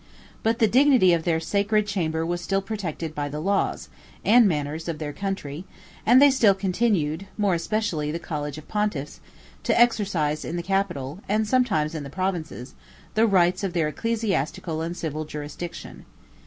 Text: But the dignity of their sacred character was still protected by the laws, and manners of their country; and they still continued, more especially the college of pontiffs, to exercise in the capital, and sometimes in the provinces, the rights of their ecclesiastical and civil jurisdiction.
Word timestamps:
But 0.41 0.57
the 0.57 0.65
dignity 0.67 1.13
of 1.13 1.25
their 1.25 1.39
sacred 1.39 1.85
character 1.85 2.25
was 2.25 2.41
still 2.41 2.63
protected 2.63 3.13
by 3.13 3.29
the 3.29 3.39
laws, 3.39 3.87
and 4.25 4.47
manners 4.47 4.87
of 4.87 4.97
their 4.97 5.13
country; 5.13 5.63
and 6.07 6.19
they 6.19 6.31
still 6.31 6.55
continued, 6.55 7.27
more 7.37 7.53
especially 7.53 8.11
the 8.11 8.17
college 8.17 8.57
of 8.57 8.67
pontiffs, 8.67 9.19
to 9.61 9.79
exercise 9.79 10.43
in 10.43 10.55
the 10.55 10.63
capital, 10.63 11.19
and 11.29 11.47
sometimes 11.47 11.93
in 11.93 12.01
the 12.01 12.09
provinces, 12.09 12.73
the 13.13 13.27
rights 13.27 13.63
of 13.63 13.73
their 13.73 13.89
ecclesiastical 13.89 14.81
and 14.81 14.97
civil 14.97 15.23
jurisdiction. 15.23 16.03